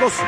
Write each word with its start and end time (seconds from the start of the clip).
vencoso. 0.00 0.22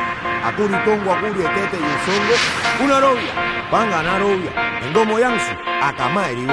Acuri, 0.44 0.74
tongo, 0.84 1.12
acuri, 1.12 1.40
etete 1.40 1.76
y 1.76 1.84
el 1.84 1.98
songo. 2.04 2.84
Una 2.84 3.00
novia, 3.00 3.68
van 3.70 3.88
a 3.88 3.90
ganar 3.90 4.22
obvia. 4.22 4.80
En 4.82 4.92
domo 4.92 5.18
yansu, 5.18 5.52
acamá, 5.82 6.28
erigó. 6.30 6.52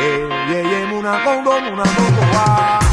Eh, 0.00 0.28
ye, 0.48 0.94
una 0.94 1.22
con, 1.24 1.46
una 1.46 1.82
con, 1.82 2.14
va. 2.34 2.83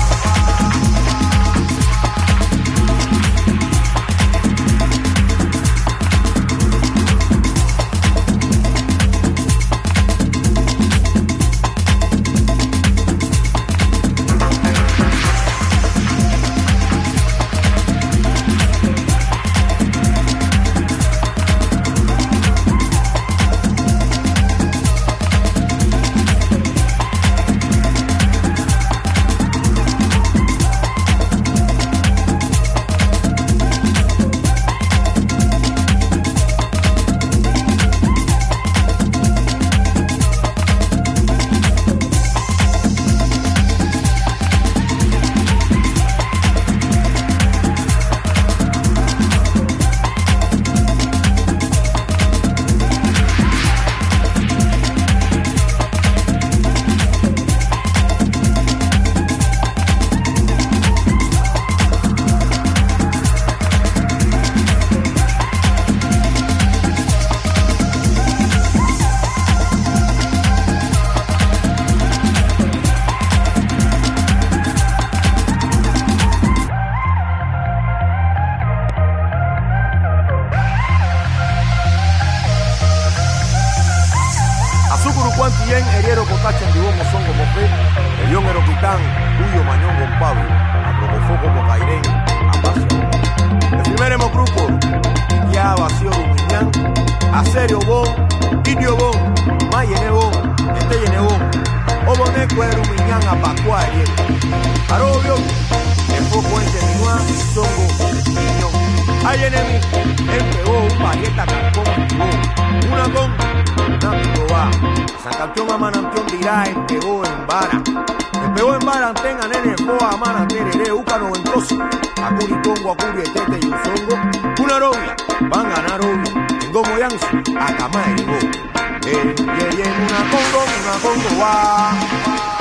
Eh, 129.03 129.33
yeah, 129.35 129.69
yeah, 129.77 129.97
una 129.97 130.29
una 130.29 130.99
Congo, 131.01 131.39
va. 131.39 132.60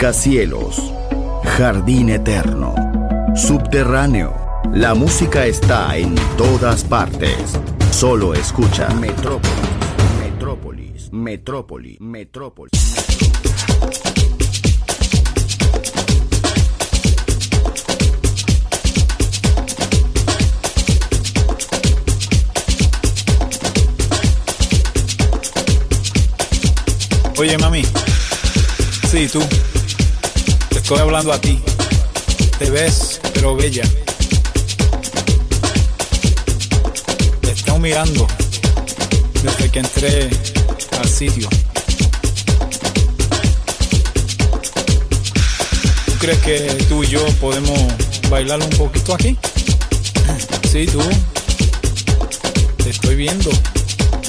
Rascacielos, 0.00 0.94
jardín 1.44 2.08
eterno, 2.08 2.74
subterráneo. 3.36 4.34
La 4.72 4.94
música 4.94 5.44
está 5.44 5.94
en 5.94 6.14
todas 6.38 6.84
partes. 6.84 7.36
Solo 7.90 8.32
escucha 8.32 8.88
Metrópolis, 8.94 9.52
Metrópolis, 10.22 11.12
Metrópolis, 11.12 12.00
Metrópolis. 12.00 12.70
Oye, 27.38 27.58
mami. 27.58 27.82
Sí, 29.10 29.28
tú. 29.30 29.40
Estoy 30.90 31.02
hablando 31.02 31.32
a 31.32 31.40
ti. 31.40 31.56
Te 32.58 32.68
ves, 32.68 33.20
pero 33.32 33.54
bella. 33.54 33.84
Te 37.42 37.50
estoy 37.52 37.78
mirando 37.78 38.26
desde 39.40 39.70
que 39.70 39.78
entré 39.78 40.30
al 40.98 41.08
sitio. 41.08 41.48
¿Tú 46.06 46.12
crees 46.18 46.38
que 46.38 46.58
tú 46.88 47.04
y 47.04 47.06
yo 47.06 47.24
podemos 47.40 47.78
bailar 48.28 48.60
un 48.60 48.70
poquito 48.70 49.14
aquí? 49.14 49.38
Sí, 50.72 50.86
tú. 50.86 51.00
Te 52.82 52.90
estoy 52.90 53.14
viendo. 53.14 53.48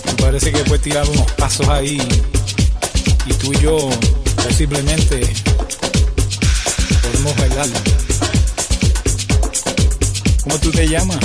Me 0.06 0.14
parece 0.14 0.52
que 0.52 0.60
puedes 0.66 0.84
tirar 0.84 1.10
unos 1.10 1.26
pasos 1.32 1.68
ahí 1.70 2.00
y 3.26 3.34
tú 3.34 3.52
y 3.52 3.60
yo 3.62 3.90
posiblemente 4.44 5.22
¿Cómo 10.44 10.58
tú 10.60 10.72
te 10.72 10.88
llamas? 10.88 11.20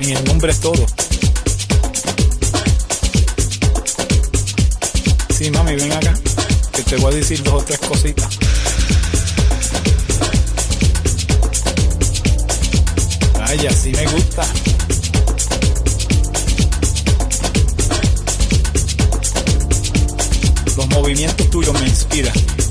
En 0.00 0.16
el 0.16 0.24
nombre 0.24 0.50
es 0.50 0.58
todo. 0.58 0.84
Sí, 5.36 5.50
mami, 5.52 5.76
ven 5.76 5.92
acá, 5.92 6.14
que 6.72 6.82
te 6.82 6.96
voy 6.96 7.12
a 7.12 7.16
decir 7.16 7.42
dos 7.44 7.62
o 7.62 7.64
tres 7.64 7.78
cositas. 7.78 8.38
Ay, 13.42 13.66
así 13.68 13.92
me 13.92 14.06
gusta. 14.06 14.42
Los 20.76 20.88
movimientos 20.88 21.50
tuyos 21.50 21.80
me 21.80 21.86
inspiran. 21.86 22.65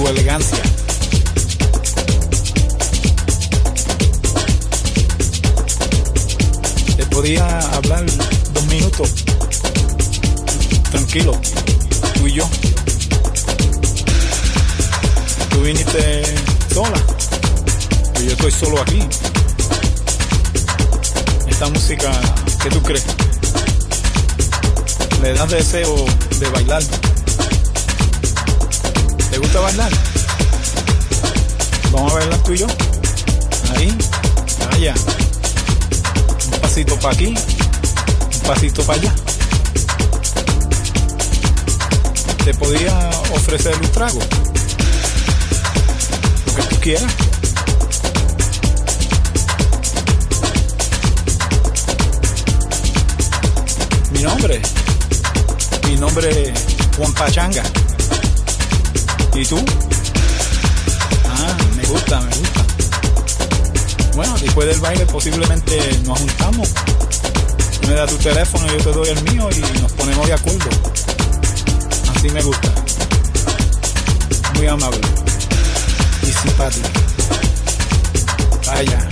Tu 0.00 0.08
elegancia. 0.08 0.62
Te 6.96 7.04
podía 7.04 7.58
hablar 7.74 8.06
dos 8.54 8.64
minutos. 8.68 9.10
Tranquilo. 10.90 11.38
Tú 12.14 12.26
y 12.28 12.32
yo. 12.32 12.48
Tú 15.50 15.60
viniste 15.60 16.22
sola. 16.72 17.04
Y 18.22 18.24
yo 18.24 18.32
estoy 18.32 18.52
solo 18.52 18.80
aquí. 18.80 19.06
Esta 21.46 21.68
música, 21.68 22.10
¿qué 22.62 22.70
tú 22.70 22.82
crees? 22.82 23.04
me 25.20 25.34
das 25.34 25.50
deseo 25.50 25.94
de 26.38 26.48
bailar. 26.48 26.82
¿Te 29.50 29.58
gusta 29.58 29.78
bailar? 29.78 29.92
Vamos 31.90 32.12
a 32.12 32.14
bailar 32.14 32.38
tú 32.44 32.52
y 32.52 32.58
yo. 32.58 32.66
Ahí, 33.74 33.98
allá. 34.70 34.94
Un 36.52 36.60
pasito 36.60 36.96
para 37.00 37.14
aquí, 37.14 37.26
un 37.26 38.40
pasito 38.46 38.84
para 38.84 39.00
allá. 39.00 39.14
Te 42.44 42.54
podía 42.54 43.10
ofrecer 43.34 43.74
un 43.74 43.90
trago. 43.90 44.20
Lo 46.46 46.54
que 46.54 46.62
tú 46.62 46.76
quieras. 46.80 47.12
Mi 54.12 54.22
nombre 54.22 54.62
mi 55.88 55.96
nombre 55.96 56.30
es 56.30 56.52
Juan 56.96 57.12
Pachanga. 57.14 57.64
¿Y 59.34 59.46
tú? 59.46 59.56
Ah, 61.28 61.56
me 61.76 61.84
gusta, 61.84 62.20
me 62.20 62.36
gusta. 62.36 62.64
Bueno, 64.14 64.36
después 64.38 64.68
del 64.68 64.80
baile 64.80 65.06
posiblemente 65.06 65.78
nos 66.04 66.18
juntamos. 66.18 66.68
me 67.86 67.94
das 67.94 68.10
tu 68.10 68.16
teléfono, 68.16 68.66
yo 68.66 68.76
te 68.76 68.92
doy 68.92 69.08
el 69.08 69.22
mío 69.32 69.48
y 69.50 69.80
nos 69.80 69.92
ponemos 69.92 70.26
de 70.26 70.32
acuerdo. 70.34 70.70
Así 72.14 72.28
me 72.30 72.42
gusta. 72.42 72.72
Muy 74.54 74.66
amable. 74.66 75.00
Y 76.22 76.32
simpático. 76.32 76.88
Vaya. 78.66 79.08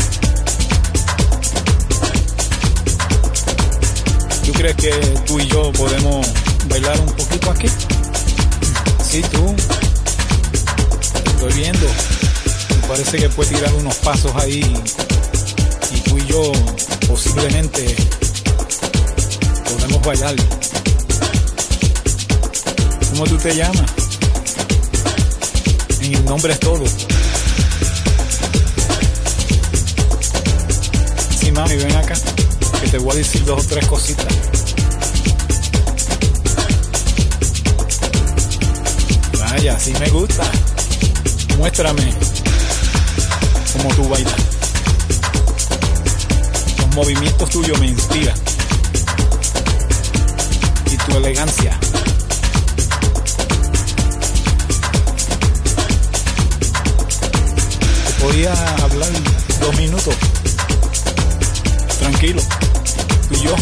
¿Tú 4.45 4.53
crees 4.53 4.77
que 4.77 4.91
tú 5.27 5.39
y 5.39 5.47
yo 5.47 5.73
podemos 5.73 6.27
bailar 6.69 7.01
un 7.01 7.13
poquito 7.13 7.51
aquí? 7.51 7.69
Sí, 9.09 9.23
tú. 9.33 9.55
Estoy 11.39 11.53
viendo. 11.53 11.87
Me 12.81 12.89
parece 12.89 13.19
que 13.19 13.29
puedes 13.29 13.55
tirar 13.55 13.73
unos 13.75 13.95
pasos 13.97 14.35
ahí 14.37 14.61
y 15.95 16.01
tú 16.01 16.19
y 16.19 16.27
yo 16.27 16.53
posiblemente 17.07 17.95
podemos 19.65 20.03
bailar. 20.03 20.35
¿Cómo 23.11 23.25
tú 23.25 23.37
te 23.39 23.55
llamas? 23.55 23.91
En 26.01 26.15
el 26.15 26.25
nombre 26.25 26.53
es 26.53 26.61
todo. 26.61 26.85
Sí, 31.39 31.53
mami, 31.53 31.77
ven 31.77 31.97
acá, 31.97 32.15
que 32.81 32.89
te 32.89 32.99
voy 32.99 33.13
a 33.13 33.19
decir 33.19 33.45
dos 33.45 33.65
o 33.65 33.69
tres 33.69 33.87
cositas. 33.87 34.27
Vaya, 39.39 39.77
así 39.77 39.93
me 40.01 40.11
gusta. 40.11 40.45
Muéstrame 41.59 42.15
cómo 43.73 43.93
tú 43.97 44.09
bailas. 44.09 44.33
Los 46.79 46.95
movimientos 46.95 47.51
tuyos 47.51 47.81
me 47.81 47.89
inspiran. 47.89 48.35
Y 50.87 50.97
tu 50.97 51.17
elegancia. 51.17 51.77
Te 58.07 58.13
podía 58.23 58.53
hablar 58.77 59.11
dos 59.61 59.77
minutos. 59.79 60.15
Tranquilo. 61.99 62.43
Y 63.33 63.41
yo. 63.41 63.57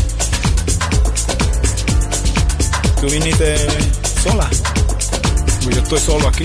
Tú 3.01 3.09
viniste 3.09 3.57
sola 4.23 4.51
yo 5.71 5.83
estoy 5.83 5.99
solo 5.99 6.29
aquí. 6.29 6.45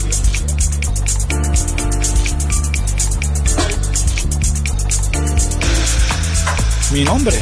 mi 6.91 7.03
nombre. 7.03 7.39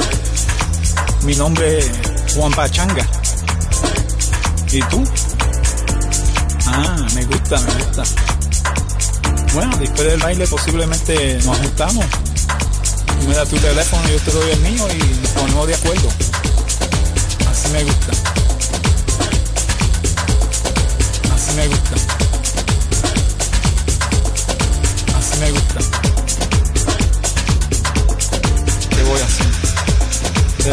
Mi 1.23 1.35
nombre 1.35 1.79
es 1.79 1.91
Juan 2.35 2.51
Pachanga. 2.53 3.05
¿Y 4.71 4.79
tú? 4.81 5.03
Ah, 6.67 7.07
me 7.15 7.25
gusta, 7.25 7.59
me 7.59 7.73
gusta. 7.83 8.03
Bueno, 9.53 9.75
después 9.77 10.07
del 10.07 10.19
baile 10.19 10.47
posiblemente 10.47 11.39
nos 11.43 11.57
juntamos. 11.57 12.05
Tú 13.19 13.27
me 13.27 13.35
das 13.35 13.49
tu 13.49 13.57
teléfono, 13.57 14.07
yo 14.09 14.19
te 14.19 14.31
doy 14.31 14.51
el 14.51 14.59
mío 14.59 14.87
y 14.93 15.21
nos 15.21 15.31
ponemos 15.31 15.67
de 15.67 15.75
acuerdo. 15.75 16.09
Así 17.49 17.69
me 17.69 17.83
gusta. 17.83 18.11
Así 21.33 21.55
me 21.55 21.67
gusta. 21.67 21.95
Así 25.17 25.39
me 25.39 25.51
gusta 25.51 26.08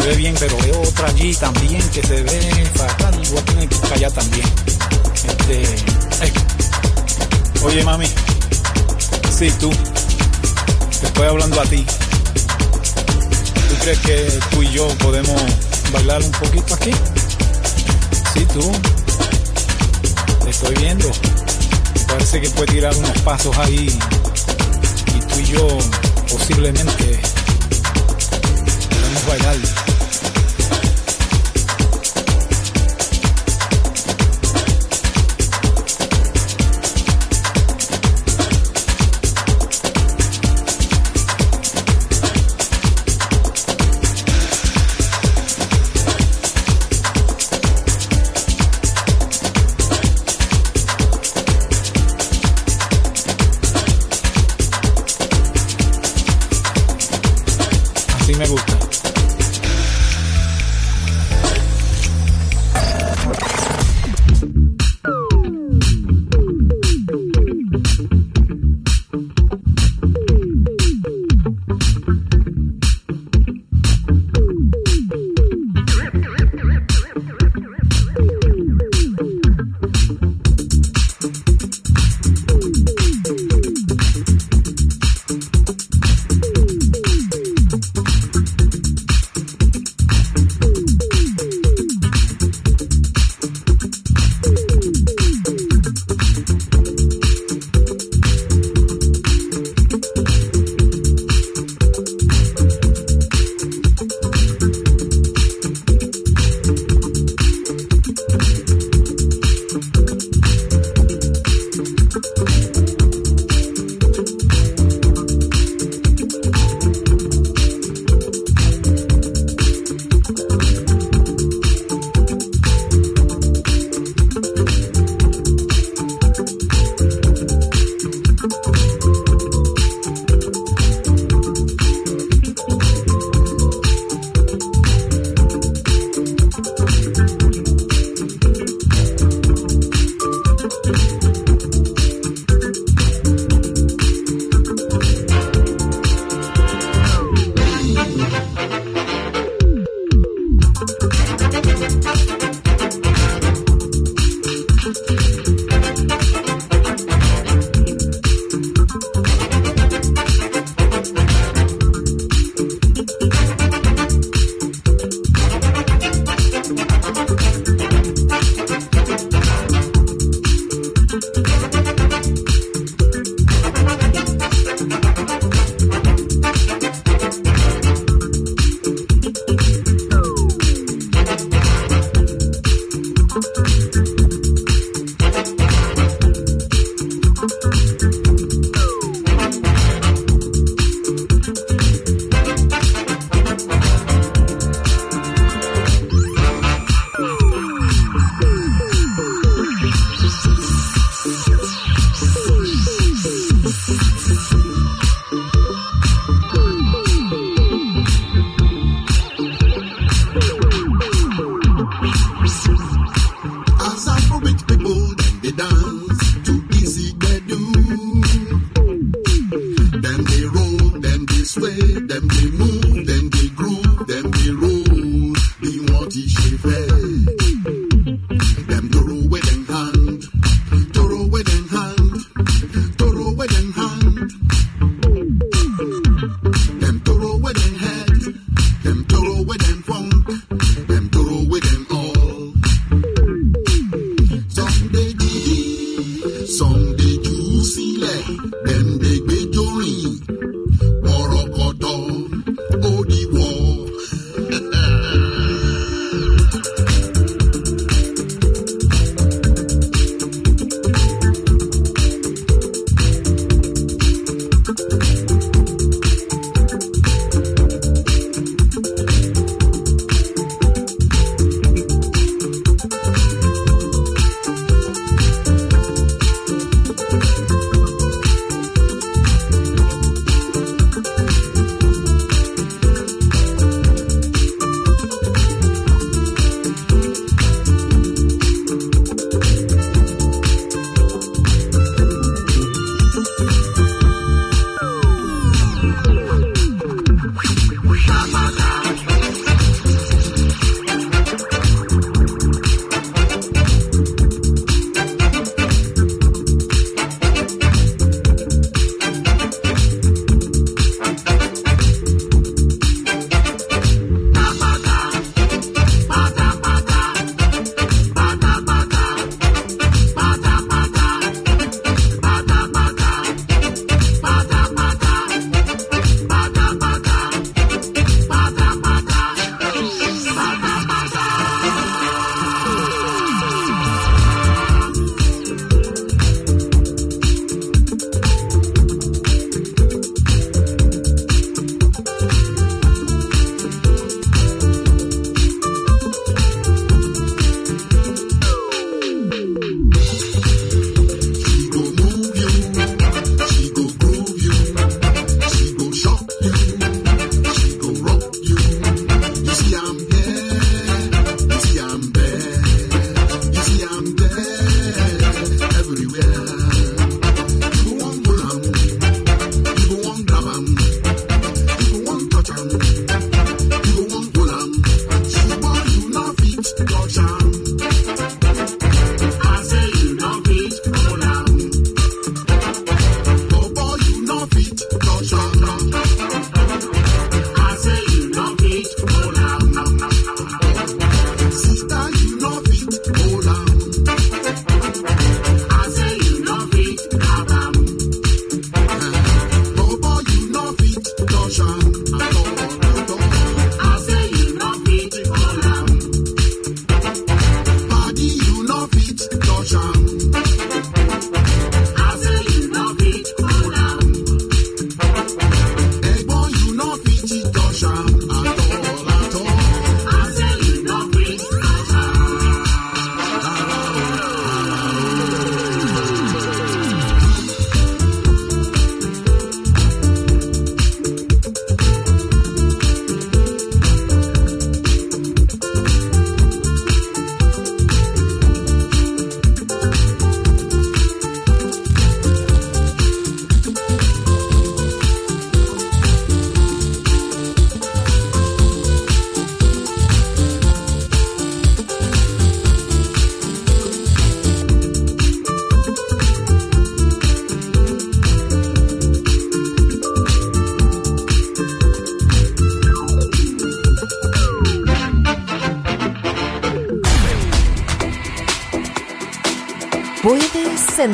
ve 0.07 0.15
bien, 0.15 0.35
pero 0.39 0.57
otra 0.81 1.07
allí 1.07 1.33
también 1.35 1.81
que 1.89 2.01
se 2.01 2.23
ve 2.23 2.69
fatal. 2.75 3.13
Voy 3.29 3.39
a 3.39 3.45
tener 3.45 3.69
que 3.69 3.75
ir 3.75 3.81
para 3.81 3.95
allá 3.95 4.09
también. 4.09 4.47
Este, 5.15 5.63
eh. 5.63 6.33
Oye, 7.63 7.83
mami. 7.83 8.07
Sí, 9.37 9.51
tú. 9.59 9.69
Te 10.99 11.07
estoy 11.07 11.27
hablando 11.27 11.61
a 11.61 11.65
ti. 11.65 11.85
¿Tú 13.69 13.75
crees 13.81 13.99
que 13.99 14.39
tú 14.51 14.63
y 14.63 14.71
yo 14.71 14.87
podemos 14.99 15.41
bailar 15.91 16.21
un 16.21 16.31
poquito 16.31 16.73
aquí? 16.75 16.91
Sí, 18.33 18.45
tú. 18.53 18.71
Te 20.43 20.49
estoy 20.49 20.75
viendo. 20.75 21.11
Parece 22.07 22.41
que 22.41 22.49
puede 22.51 22.73
tirar 22.73 22.95
unos 22.95 23.21
pasos 23.21 23.57
ahí. 23.57 23.99
Y 25.15 25.19
tú 25.19 25.39
y 25.39 25.45
yo 25.45 25.67
posiblemente 26.31 27.19
podemos 29.17 29.25
bailar. 29.25 29.86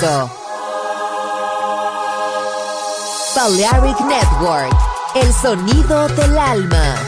Paraíso. 0.00 0.30
Balearic 3.34 4.00
Network, 4.00 4.76
el 5.14 5.32
sonido 5.32 6.08
del 6.08 6.38
alma. 6.38 7.07